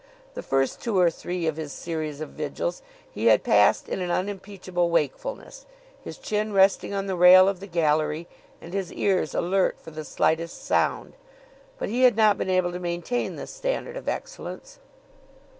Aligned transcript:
The 0.33 0.41
first 0.41 0.81
two 0.81 0.97
or 0.97 1.11
three 1.11 1.45
of 1.45 1.57
his 1.57 1.71
series 1.71 2.21
of 2.21 2.29
vigils 2.31 2.81
he 3.07 3.27
had 3.27 3.43
passed 3.43 3.87
in 3.87 4.01
an 4.01 4.09
unimpeachable 4.09 4.89
wakefulness, 4.89 5.67
his 6.03 6.17
chin 6.17 6.53
resting 6.53 6.91
on 6.91 7.05
the 7.05 7.15
rail 7.15 7.47
of 7.47 7.59
the 7.59 7.67
gallery 7.67 8.27
and 8.59 8.73
his 8.73 8.91
ears 8.91 9.35
alert 9.35 9.77
for 9.79 9.91
the 9.91 10.03
slightest 10.03 10.65
sound; 10.65 11.13
but 11.77 11.89
he 11.89 12.01
had 12.01 12.15
not 12.17 12.39
been 12.39 12.49
able 12.49 12.71
to 12.71 12.79
maintain 12.79 13.35
this 13.35 13.53
standard 13.53 13.95
of 13.95 14.09
excellence. 14.09 14.79